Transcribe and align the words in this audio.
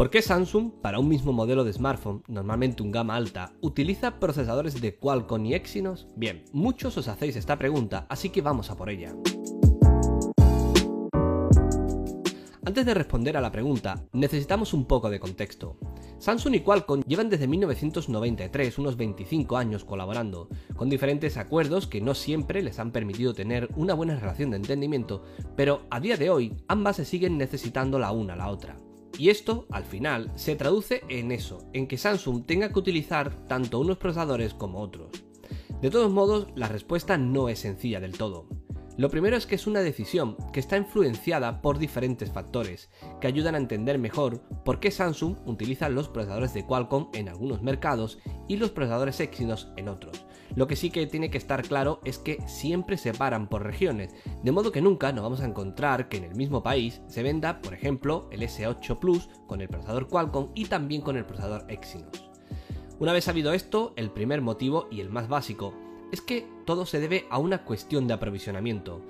¿Por 0.00 0.08
qué 0.08 0.22
Samsung, 0.22 0.70
para 0.80 0.98
un 0.98 1.08
mismo 1.08 1.30
modelo 1.34 1.62
de 1.62 1.74
smartphone, 1.74 2.22
normalmente 2.26 2.82
un 2.82 2.90
gama 2.90 3.16
alta, 3.16 3.52
utiliza 3.60 4.18
procesadores 4.18 4.80
de 4.80 4.96
Qualcomm 4.96 5.44
y 5.44 5.52
Exynos? 5.52 6.08
Bien, 6.16 6.42
muchos 6.54 6.96
os 6.96 7.06
hacéis 7.06 7.36
esta 7.36 7.58
pregunta, 7.58 8.06
así 8.08 8.30
que 8.30 8.40
vamos 8.40 8.70
a 8.70 8.78
por 8.78 8.88
ella. 8.88 9.14
Antes 12.64 12.86
de 12.86 12.94
responder 12.94 13.36
a 13.36 13.42
la 13.42 13.52
pregunta, 13.52 14.06
necesitamos 14.14 14.72
un 14.72 14.86
poco 14.86 15.10
de 15.10 15.20
contexto. 15.20 15.76
Samsung 16.18 16.54
y 16.54 16.60
Qualcomm 16.60 17.02
llevan 17.06 17.28
desde 17.28 17.46
1993 17.46 18.78
unos 18.78 18.96
25 18.96 19.58
años 19.58 19.84
colaborando, 19.84 20.48
con 20.76 20.88
diferentes 20.88 21.36
acuerdos 21.36 21.86
que 21.86 22.00
no 22.00 22.14
siempre 22.14 22.62
les 22.62 22.78
han 22.78 22.90
permitido 22.90 23.34
tener 23.34 23.68
una 23.76 23.92
buena 23.92 24.18
relación 24.18 24.48
de 24.48 24.56
entendimiento, 24.56 25.22
pero 25.56 25.82
a 25.90 26.00
día 26.00 26.16
de 26.16 26.30
hoy 26.30 26.56
ambas 26.68 26.96
se 26.96 27.04
siguen 27.04 27.36
necesitando 27.36 27.98
la 27.98 28.12
una 28.12 28.32
a 28.32 28.36
la 28.36 28.48
otra. 28.48 28.78
Y 29.20 29.28
esto, 29.28 29.66
al 29.70 29.84
final, 29.84 30.32
se 30.34 30.56
traduce 30.56 31.02
en 31.10 31.30
eso, 31.30 31.58
en 31.74 31.86
que 31.86 31.98
Samsung 31.98 32.46
tenga 32.46 32.72
que 32.72 32.78
utilizar 32.78 33.46
tanto 33.48 33.78
unos 33.78 33.98
procesadores 33.98 34.54
como 34.54 34.80
otros. 34.80 35.10
De 35.82 35.90
todos 35.90 36.10
modos, 36.10 36.46
la 36.54 36.68
respuesta 36.68 37.18
no 37.18 37.50
es 37.50 37.58
sencilla 37.58 38.00
del 38.00 38.16
todo. 38.16 38.48
Lo 38.96 39.10
primero 39.10 39.36
es 39.36 39.46
que 39.46 39.56
es 39.56 39.66
una 39.66 39.80
decisión 39.80 40.38
que 40.54 40.60
está 40.60 40.78
influenciada 40.78 41.60
por 41.60 41.78
diferentes 41.78 42.32
factores, 42.32 42.88
que 43.20 43.26
ayudan 43.26 43.56
a 43.56 43.58
entender 43.58 43.98
mejor 43.98 44.40
por 44.64 44.80
qué 44.80 44.90
Samsung 44.90 45.36
utiliza 45.44 45.90
los 45.90 46.08
procesadores 46.08 46.54
de 46.54 46.64
Qualcomm 46.64 47.10
en 47.12 47.28
algunos 47.28 47.60
mercados 47.60 48.20
y 48.48 48.56
los 48.56 48.70
procesadores 48.70 49.20
Exynos 49.20 49.68
en 49.76 49.90
otros, 49.90 50.24
lo 50.56 50.66
que 50.66 50.76
sí 50.76 50.90
que 50.90 51.06
tiene 51.06 51.30
que 51.30 51.38
estar 51.38 51.62
claro 51.62 52.00
es 52.04 52.18
que 52.18 52.38
siempre 52.46 52.96
se 52.96 53.12
paran 53.12 53.48
por 53.48 53.64
regiones, 53.64 54.14
de 54.42 54.52
modo 54.52 54.72
que 54.72 54.82
nunca 54.82 55.12
nos 55.12 55.22
vamos 55.22 55.40
a 55.40 55.46
encontrar 55.46 56.08
que 56.08 56.18
en 56.18 56.24
el 56.24 56.34
mismo 56.34 56.62
país 56.62 57.00
se 57.08 57.22
venda, 57.22 57.60
por 57.60 57.74
ejemplo, 57.74 58.28
el 58.30 58.42
S8 58.42 58.98
Plus 58.98 59.28
con 59.46 59.60
el 59.60 59.68
procesador 59.68 60.08
Qualcomm 60.08 60.50
y 60.54 60.66
también 60.66 61.02
con 61.02 61.16
el 61.16 61.24
procesador 61.24 61.64
Exynos. 61.68 62.30
Una 62.98 63.12
vez 63.12 63.24
sabido 63.24 63.52
esto, 63.52 63.94
el 63.96 64.10
primer 64.10 64.42
motivo 64.42 64.86
y 64.90 65.00
el 65.00 65.08
más 65.08 65.28
básico 65.28 65.74
es 66.12 66.20
que 66.20 66.46
todo 66.66 66.86
se 66.86 67.00
debe 67.00 67.26
a 67.30 67.38
una 67.38 67.64
cuestión 67.64 68.06
de 68.06 68.14
aprovisionamiento. 68.14 69.00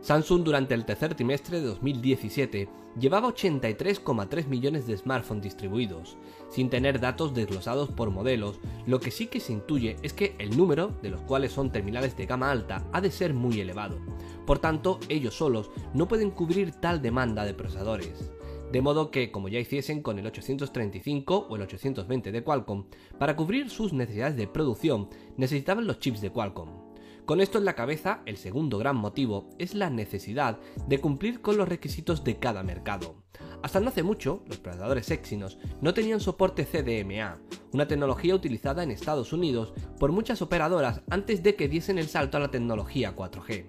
Samsung 0.00 0.44
durante 0.44 0.74
el 0.74 0.84
tercer 0.84 1.14
trimestre 1.14 1.60
de 1.60 1.66
2017 1.66 2.68
llevaba 2.98 3.28
83,3 3.28 4.46
millones 4.46 4.86
de 4.86 4.96
smartphones 4.96 5.42
distribuidos, 5.42 6.16
sin 6.48 6.70
tener 6.70 7.00
datos 7.00 7.34
desglosados 7.34 7.90
por 7.90 8.10
modelos, 8.10 8.60
lo 8.86 9.00
que 9.00 9.10
sí 9.10 9.26
que 9.26 9.40
se 9.40 9.52
intuye 9.52 9.96
es 10.02 10.12
que 10.12 10.34
el 10.38 10.56
número, 10.56 10.92
de 11.02 11.10
los 11.10 11.20
cuales 11.22 11.52
son 11.52 11.72
terminales 11.72 12.16
de 12.16 12.26
gama 12.26 12.50
alta, 12.50 12.86
ha 12.92 13.00
de 13.00 13.10
ser 13.10 13.34
muy 13.34 13.60
elevado. 13.60 13.98
Por 14.46 14.58
tanto, 14.60 14.98
ellos 15.08 15.34
solos 15.34 15.70
no 15.94 16.08
pueden 16.08 16.30
cubrir 16.30 16.72
tal 16.72 17.02
demanda 17.02 17.44
de 17.44 17.54
procesadores. 17.54 18.32
De 18.72 18.82
modo 18.82 19.10
que, 19.10 19.30
como 19.30 19.48
ya 19.48 19.58
hiciesen 19.58 20.02
con 20.02 20.18
el 20.18 20.26
835 20.26 21.46
o 21.48 21.56
el 21.56 21.62
820 21.62 22.32
de 22.32 22.44
Qualcomm, 22.44 22.84
para 23.18 23.34
cubrir 23.34 23.70
sus 23.70 23.92
necesidades 23.92 24.36
de 24.36 24.46
producción 24.46 25.08
necesitaban 25.36 25.86
los 25.86 25.98
chips 25.98 26.20
de 26.20 26.30
Qualcomm. 26.30 26.87
Con 27.28 27.42
esto 27.42 27.58
en 27.58 27.66
la 27.66 27.74
cabeza, 27.74 28.22
el 28.24 28.38
segundo 28.38 28.78
gran 28.78 28.96
motivo 28.96 29.50
es 29.58 29.74
la 29.74 29.90
necesidad 29.90 30.58
de 30.86 30.98
cumplir 30.98 31.42
con 31.42 31.58
los 31.58 31.68
requisitos 31.68 32.24
de 32.24 32.38
cada 32.38 32.62
mercado. 32.62 33.16
Hasta 33.62 33.80
no 33.80 33.90
hace 33.90 34.02
mucho, 34.02 34.42
los 34.46 34.56
procesadores 34.56 35.10
Exynos 35.10 35.58
no 35.82 35.92
tenían 35.92 36.20
soporte 36.20 36.64
CDMA, 36.64 37.38
una 37.74 37.86
tecnología 37.86 38.34
utilizada 38.34 38.82
en 38.82 38.90
Estados 38.90 39.34
Unidos 39.34 39.74
por 39.98 40.10
muchas 40.10 40.40
operadoras 40.40 41.02
antes 41.10 41.42
de 41.42 41.54
que 41.54 41.68
diesen 41.68 41.98
el 41.98 42.08
salto 42.08 42.38
a 42.38 42.40
la 42.40 42.50
tecnología 42.50 43.14
4G. 43.14 43.66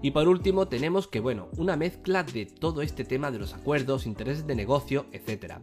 Y 0.00 0.12
por 0.12 0.26
último 0.26 0.68
tenemos 0.68 1.06
que, 1.06 1.20
bueno, 1.20 1.50
una 1.58 1.76
mezcla 1.76 2.22
de 2.22 2.46
todo 2.46 2.80
este 2.80 3.04
tema 3.04 3.30
de 3.30 3.38
los 3.38 3.52
acuerdos, 3.52 4.06
intereses 4.06 4.46
de 4.46 4.54
negocio, 4.54 5.04
etc. 5.12 5.56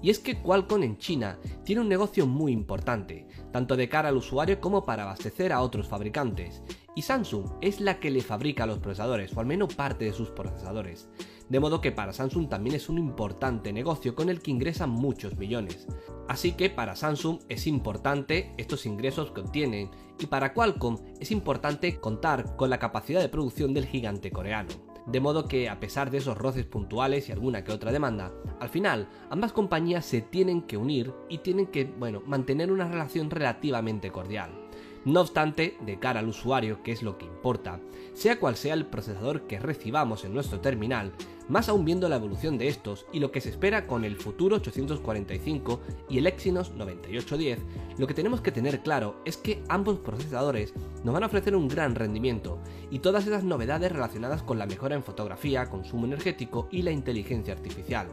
Y 0.00 0.08
es 0.08 0.18
que 0.18 0.40
Qualcomm 0.40 0.82
en 0.82 0.96
China 0.96 1.38
tiene 1.62 1.82
un 1.82 1.90
negocio 1.90 2.26
muy 2.26 2.52
importante, 2.52 3.26
tanto 3.52 3.76
de 3.76 3.90
cara 3.90 4.08
al 4.08 4.16
usuario 4.16 4.62
como 4.62 4.86
para 4.86 5.02
abastecer 5.02 5.52
a 5.52 5.60
otros 5.60 5.88
fabricantes, 5.88 6.62
y 6.96 7.02
Samsung 7.02 7.44
es 7.60 7.80
la 7.80 8.00
que 8.00 8.10
le 8.10 8.22
fabrica 8.22 8.66
los 8.66 8.78
procesadores, 8.78 9.36
o 9.36 9.40
al 9.40 9.46
menos 9.46 9.74
parte 9.74 10.06
de 10.06 10.14
sus 10.14 10.30
procesadores. 10.30 11.08
De 11.50 11.60
modo 11.60 11.80
que 11.80 11.92
para 11.92 12.14
Samsung 12.14 12.48
también 12.48 12.74
es 12.74 12.88
un 12.88 12.98
importante 12.98 13.72
negocio 13.72 14.16
con 14.16 14.30
el 14.30 14.40
que 14.40 14.50
ingresan 14.50 14.90
muchos 14.90 15.36
millones. 15.36 15.86
Así 16.26 16.52
que 16.52 16.70
para 16.70 16.96
Samsung 16.96 17.40
es 17.50 17.66
importante 17.66 18.54
estos 18.56 18.86
ingresos 18.86 19.30
que 19.30 19.42
obtienen 19.42 19.90
y 20.18 20.26
para 20.26 20.54
Qualcomm 20.54 20.96
es 21.20 21.30
importante 21.30 22.00
contar 22.00 22.56
con 22.56 22.70
la 22.70 22.78
capacidad 22.78 23.20
de 23.20 23.28
producción 23.28 23.74
del 23.74 23.86
gigante 23.86 24.32
coreano. 24.32 24.70
De 25.06 25.20
modo 25.20 25.46
que 25.46 25.68
a 25.68 25.78
pesar 25.78 26.10
de 26.10 26.18
esos 26.18 26.36
roces 26.36 26.64
puntuales 26.64 27.28
y 27.28 27.32
alguna 27.32 27.62
que 27.62 27.72
otra 27.72 27.92
demanda, 27.92 28.32
al 28.58 28.70
final 28.70 29.08
ambas 29.30 29.52
compañías 29.52 30.06
se 30.06 30.22
tienen 30.22 30.62
que 30.62 30.78
unir 30.78 31.12
y 31.28 31.38
tienen 31.38 31.66
que, 31.66 31.84
bueno, 31.84 32.22
mantener 32.26 32.72
una 32.72 32.88
relación 32.88 33.30
relativamente 33.30 34.10
cordial. 34.10 34.65
No 35.06 35.20
obstante, 35.20 35.76
de 35.86 36.00
cara 36.00 36.18
al 36.18 36.26
usuario, 36.28 36.82
que 36.82 36.90
es 36.90 37.04
lo 37.04 37.16
que 37.16 37.26
importa, 37.26 37.78
sea 38.12 38.40
cual 38.40 38.56
sea 38.56 38.74
el 38.74 38.86
procesador 38.86 39.42
que 39.42 39.60
recibamos 39.60 40.24
en 40.24 40.34
nuestro 40.34 40.58
terminal, 40.58 41.12
más 41.48 41.68
aún 41.68 41.84
viendo 41.84 42.08
la 42.08 42.16
evolución 42.16 42.58
de 42.58 42.66
estos 42.66 43.06
y 43.12 43.20
lo 43.20 43.30
que 43.30 43.40
se 43.40 43.50
espera 43.50 43.86
con 43.86 44.04
el 44.04 44.16
futuro 44.16 44.56
845 44.56 45.80
y 46.08 46.18
el 46.18 46.26
Exynos 46.26 46.72
9810, 46.72 47.60
lo 47.98 48.08
que 48.08 48.14
tenemos 48.14 48.40
que 48.40 48.50
tener 48.50 48.80
claro 48.80 49.22
es 49.24 49.36
que 49.36 49.62
ambos 49.68 50.00
procesadores 50.00 50.74
nos 51.04 51.14
van 51.14 51.22
a 51.22 51.26
ofrecer 51.26 51.54
un 51.54 51.68
gran 51.68 51.94
rendimiento 51.94 52.58
y 52.90 52.98
todas 52.98 53.28
esas 53.28 53.44
novedades 53.44 53.92
relacionadas 53.92 54.42
con 54.42 54.58
la 54.58 54.66
mejora 54.66 54.96
en 54.96 55.04
fotografía, 55.04 55.70
consumo 55.70 56.06
energético 56.06 56.66
y 56.72 56.82
la 56.82 56.90
inteligencia 56.90 57.54
artificial 57.54 58.08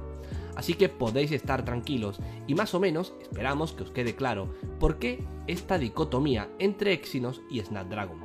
así 0.56 0.74
que 0.74 0.90
podéis 0.90 1.32
estar 1.32 1.66
tranquilos 1.66 2.20
y 2.48 2.56
más 2.56 2.74
o 2.74 2.80
menos 2.80 3.14
esperamos 3.22 3.74
que 3.74 3.84
os 3.84 3.92
quede 3.92 4.16
claro 4.16 4.54
por 4.80 5.00
qué 5.00 5.26
esta 5.48 5.78
dicotomía 5.78 6.50
entre 6.60 6.94
Exynos 6.94 7.42
y 7.50 7.60
Snapdragon. 7.62 8.23